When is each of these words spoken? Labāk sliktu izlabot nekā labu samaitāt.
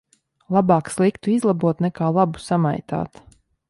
Labāk 0.55 0.89
sliktu 0.95 1.33
izlabot 1.35 1.87
nekā 1.87 2.11
labu 2.19 2.45
samaitāt. 2.51 3.27